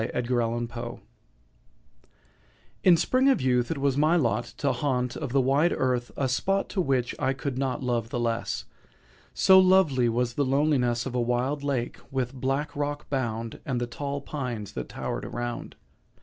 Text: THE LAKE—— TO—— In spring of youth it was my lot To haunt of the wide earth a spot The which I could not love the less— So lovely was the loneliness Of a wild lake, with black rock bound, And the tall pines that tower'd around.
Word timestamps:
THE 0.01 0.07
LAKE—— 0.15 0.71
TO—— 0.73 0.99
In 2.83 2.97
spring 2.97 3.29
of 3.29 3.39
youth 3.39 3.69
it 3.69 3.77
was 3.77 3.97
my 3.97 4.15
lot 4.15 4.45
To 4.57 4.71
haunt 4.71 5.15
of 5.15 5.31
the 5.31 5.39
wide 5.39 5.71
earth 5.71 6.09
a 6.17 6.27
spot 6.27 6.69
The 6.69 6.81
which 6.81 7.13
I 7.19 7.33
could 7.33 7.55
not 7.59 7.83
love 7.83 8.09
the 8.09 8.19
less— 8.19 8.65
So 9.35 9.59
lovely 9.59 10.09
was 10.09 10.33
the 10.33 10.43
loneliness 10.43 11.05
Of 11.05 11.13
a 11.13 11.21
wild 11.21 11.61
lake, 11.63 11.99
with 12.09 12.33
black 12.33 12.75
rock 12.75 13.11
bound, 13.11 13.59
And 13.63 13.79
the 13.79 13.85
tall 13.85 14.21
pines 14.21 14.71
that 14.71 14.89
tower'd 14.89 15.23
around. 15.23 15.75